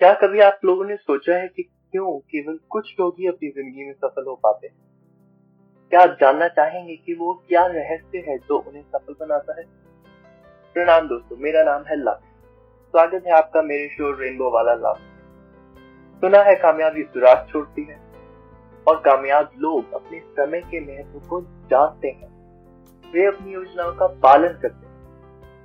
क्या 0.00 0.12
कभी 0.12 0.40
आप 0.40 0.60
लोगों 0.64 0.84
ने 0.84 0.96
सोचा 0.96 1.36
है 1.36 1.48
कि 1.48 1.62
क्यों 1.62 2.18
केवल 2.18 2.58
कुछ 2.70 2.94
लोग 3.00 3.14
ही 3.18 3.26
अपनी 3.26 3.48
ज़िंदगी 3.48 3.84
में 3.84 3.92
सफल 3.92 4.24
हो 4.28 4.34
पाते 4.34 4.66
हैं? 4.66 4.74
क्या 5.90 6.00
आप 6.00 6.16
जानना 6.20 6.48
चाहेंगे 6.48 6.96
कि 6.96 7.14
वो 7.14 7.32
क्या 7.48 7.64
रहस्य 7.66 8.18
है 8.18 8.36
जो 8.38 8.58
उन्हें 8.58 8.82
सफल 8.82 9.16
बनाता 9.20 9.58
है? 9.58 9.64
प्रणाम 10.76 11.08
दोस्तों, 11.08 11.36
मेरा 11.36 11.62
नाम 11.62 11.82
है 11.82 11.96
लक्ष्य। 11.96 12.30
स्वागत 12.94 13.26
है 13.26 13.32
आपका 13.32 13.62
मेरे 13.62 13.88
शो 13.88 14.10
रेनबो 14.20 14.50
वाला 14.50 14.74
लाभ 14.74 14.96
सुना 16.22 16.42
है 16.42 16.54
कामयाबी 16.54 17.02
सुराग 17.02 17.46
छोड़ती 17.48 17.84
है 17.84 18.00
और 18.86 19.00
कामयाब 19.00 19.50
लोग 19.58 19.92
अपने 19.94 20.20
समय 20.20 20.60
के 20.60 20.80
महत्व 20.80 21.28
को 21.28 21.40
जानते 21.42 22.08
हैं। 22.08 22.30
वे 23.12 23.26
अपनी 23.26 23.52
योजनाओं 23.52 23.92
का 23.92 24.06
पालन 24.06 24.58
करते 24.62 24.86
हैं। 24.86 24.87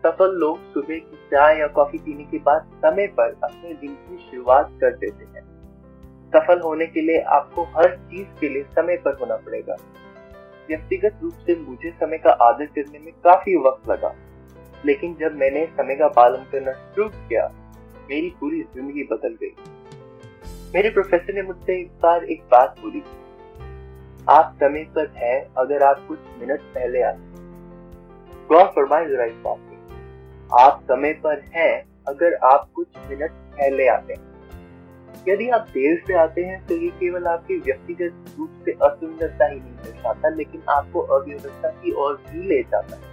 सफल 0.04 0.32
लोग 0.38 0.60
सुबह 0.74 0.98
की 1.00 1.18
चाय 1.32 1.58
या 1.60 1.68
कॉफ़ी 1.76 1.98
पीने 1.98 2.24
के 2.24 2.38
बाद 2.46 2.72
समय 2.78 3.08
पर 3.10 3.36
अपने 3.44 3.74
दिन 3.74 3.94
की 3.98 4.18
शुरुआत 4.22 4.72
कर 4.82 4.96
देते 4.96 5.26
हैं। 5.26 5.42
सफल 6.34 6.60
होने 6.60 6.86
के 6.88 7.02
लिए 7.02 7.22
आपको 7.32 7.64
हर 7.76 7.96
चीज़ 8.00 8.28
के 8.40 8.50
लिए 8.50 8.64
समय 8.72 8.98
पर 8.98 9.18
होना 9.20 9.36
पड़ेगा। 9.38 9.76
व्यक्तिगत 10.70 11.20
रूप 11.24 11.34
से 11.48 11.56
मुझे 11.60 11.92
समय 11.92 12.18
का 12.18 12.32
आदर 12.44 12.66
करने 12.76 13.00
में 13.00 13.12
काफ़ी 13.24 13.56
वक्त 13.60 13.90
लगा, 13.90 14.14
लेकिन 14.86 15.16
जब 15.16 15.36
मैंने 15.36 15.66
समय 15.68 15.96
का 15.96 16.08
पालन 16.12 16.46
करना 16.52 16.72
शुरू 16.74 17.10
किया, 17.10 17.48
मेरी 18.10 18.30
पूरी 18.40 18.62
ज़िंदगी 18.76 19.04
बदल 19.12 19.38
गई। 19.42 19.56
मेरे 20.76 20.90
प्रोफेसर 20.90 21.34
ने 21.34 21.42
मुझसे 21.44 21.80
एक 21.82 21.92
बार 22.02 22.24
एक 22.26 22.42
बात 22.52 22.80
बोली, 22.80 23.04
आप 24.30 24.56
समय 24.60 24.84
पर 24.96 25.12
हैं 25.16 25.40
अगर 25.58 25.84
आप 25.84 26.06
कुछ 26.08 26.20
मिनट 26.40 26.62
पहले 26.74 27.02
आते 27.04 27.32
गौर 28.50 28.66
फरमाए 28.68 29.08
जरा 29.08 29.26
इस 29.26 29.36
बात 29.44 29.60
आप 30.54 30.82
समय 30.84 31.14
पर 31.24 31.42
हैं 31.56 31.84
अगर 32.08 32.34
आप 32.46 32.70
कुछ 32.76 32.88
मिनट 33.10 33.32
पहले 33.32 33.88
आते 33.88 34.14
हैं। 34.14 34.32
यदि 35.28 35.48
आप 35.50 35.68
देर 35.70 36.02
से 36.08 36.14
आते 36.14 36.42
हैं 36.42 36.66
तो 36.68 36.76
ये 36.76 36.88
केवल 36.90 37.28
आपके 37.28 37.58
व्यक्तिगत 37.58 38.36
रूप 38.40 38.62
से 38.66 38.72
असुंदरता 38.84 39.46
ही 39.46 39.60
नहीं 39.60 39.76
दर्शाता, 39.76 40.30
लेकिन 40.30 40.62
आपको 40.70 41.02
अव्यवस्था 41.18 41.70
की 41.70 41.92
ओर 41.96 42.22
भी 42.30 42.48
ले 42.48 42.62
जाता 42.64 42.96
है। 42.96 43.12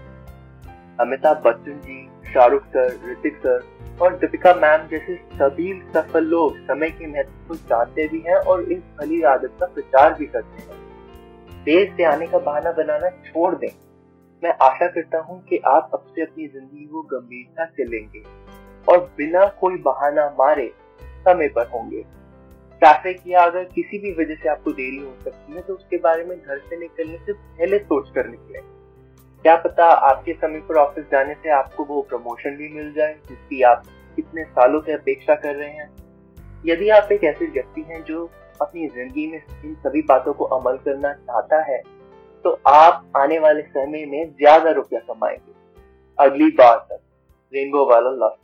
अमिताभ 1.00 1.42
बच्चन 1.47 1.78
जी, 1.78 2.09
शाहरुख 2.33 2.65
सर, 2.67 2.98
ऋतिक 3.11 3.37
सर 3.37 3.62
और 4.03 4.17
दीपिका 4.17 4.55
मैम 4.55 4.87
जैसे 4.89 5.15
सभी 5.34 5.72
सफल 5.95 6.25
लोग 6.27 6.59
समय 6.67 6.91
के 6.91 7.06
महत्व 7.06 7.48
को 7.48 7.55
जानते 7.55 8.06
भी 8.09 8.22
हैं 8.27 8.37
और 8.37 8.62
इस 8.62 8.83
भली 8.98 9.22
आदत 9.22 9.56
का 9.61 9.67
प्रचार 9.67 10.15
भी 10.15 10.27
करते 10.27 10.62
हैं। 10.62 10.78
देर 11.65 11.93
से 11.97 12.05
आने 12.05 12.27
का 12.27 12.39
बहाना 12.41 12.72
बनाना 12.72 13.09
छोड़ 13.09 13.55
दें। 13.55 13.69
मैं 14.43 14.53
आशा 14.63 14.87
करता 14.87 15.19
हूँ 15.21 15.43
कि 15.45 15.57
आप 15.67 15.91
अब 15.95 16.05
से 16.15 16.23
अपनी 16.23 16.47
ज़िंदगी 16.47 16.87
को 16.87 17.03
गंभीरता 17.11 17.65
से 17.67 17.85
लेंगे 17.85 18.23
और 18.89 18.99
बिना 19.17 19.45
कोई 19.61 19.77
बहाना 19.83 20.27
मारे 20.39 20.71
समय 21.01 21.49
पर 21.49 21.67
होंगे। 21.67 22.03
ट्रैफ़िक 22.83 23.21
या 23.27 23.43
अगर 23.43 23.65
किसी 23.65 23.99
भी 23.99 24.13
वजह 24.15 24.35
से 24.35 24.49
आपको 24.49 24.73
देरी 24.73 24.97
हो 24.97 25.15
सकती 25.25 25.53
है 25.53 25.63
तो 25.63 25.75
उसके 25.75 25.97
बारे 25.99 26.25
में 26.25 26.37
घर 26.39 26.59
से 26.61 26.77
निकलने 26.77 27.19
से 27.19 27.33
पहले 27.33 27.79
सोच 27.79 28.11
कर 28.15 28.29
निकले। 28.29 28.59
क्या 29.45 29.57
पता 29.59 29.85
आपके 29.85 30.33
समय 30.33 30.61
पर 30.61 30.77
ऑफ़िस 30.79 31.05
जाने 31.13 31.35
से 31.35 31.51
आपको 31.51 31.85
वो 31.85 32.01
प्रमोशन 32.03 32.57
भी 32.57 32.69
मिल 32.73 32.93
जाए, 32.93 33.15
जिसकी 33.29 33.63
आप 33.63 33.83
कितने 34.17 34.45
सालों 34.47 34.81
से 34.81 34.93
अपेक्षा 34.93 35.35
कर 35.37 35.55
रहे 35.55 35.71
हैं। 35.71 35.91
यदि 36.67 36.89
आप 36.91 37.13
एक 37.13 37.25
ऐसे 37.25 37.47
व्यक्ति 37.47 37.83
हैं 37.91 38.03
जो 38.05 38.29
अपनी 38.63 38.89
ज़िंदगी 38.89 39.27
में 39.27 39.41
इन 39.65 39.75
सभी 39.77 40.03
बातों 40.03 40.33
को 40.33 40.45
अमल 40.57 40.77
करना 40.85 41.13
चाहता 41.13 41.63
है 41.63 41.83
तो 42.45 42.61
आप 42.67 43.13
आने 43.17 43.39
वाले 43.39 43.63
समय 43.63 44.05
में 44.07 44.31
ज़्यादा 44.31 44.71
रुपया 44.71 45.01
कमाएँगे। 45.01 45.53
अगली 46.19 46.51
बार 46.51 46.77
तक। 46.77 47.01
रेनबो 47.55 47.85
वाला 47.91 48.11
लव 48.11 48.37